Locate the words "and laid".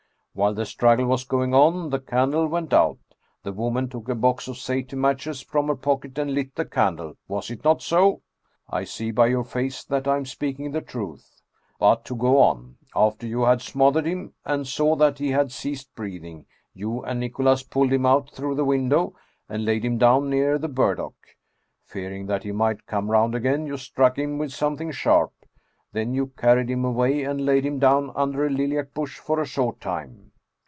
19.49-19.83, 27.25-27.65